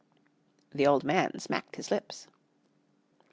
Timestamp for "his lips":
1.75-2.27